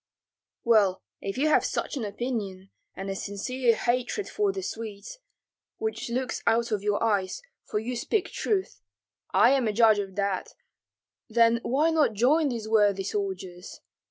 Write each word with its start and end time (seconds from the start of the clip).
"Well, 0.63 1.03
if 1.21 1.37
you 1.37 1.47
have 1.49 1.63
such 1.63 1.95
an 1.95 2.03
opinion, 2.03 2.71
and 2.95 3.07
a 3.11 3.15
sincere 3.15 3.75
hatred 3.75 4.27
for 4.27 4.51
the 4.51 4.63
Swedes, 4.63 5.19
which 5.77 6.09
looks 6.09 6.41
out 6.47 6.71
of 6.71 6.81
your 6.81 7.03
eyes, 7.03 7.43
for 7.65 7.77
you 7.77 7.95
speak 7.95 8.31
truth, 8.31 8.81
I 9.31 9.51
am 9.51 9.67
a 9.67 9.73
judge 9.73 9.99
of 9.99 10.15
that, 10.15 10.55
then 11.29 11.59
why 11.61 11.91
not 11.91 12.13
join 12.13 12.49
these 12.49 12.67
worthy 12.67 13.03
soldiers? 13.03 13.79